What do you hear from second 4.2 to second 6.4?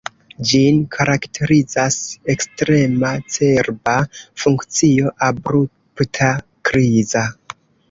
funkcio abrupta,